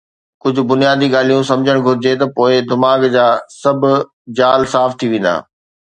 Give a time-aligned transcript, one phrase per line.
[0.41, 3.27] ڪجھه بنيادي ڳالھيون سمجھڻ گھرجي ته پوءِ دماغ جا
[3.61, 3.81] سڀ
[4.37, 5.33] جال صاف ٿي ويندا.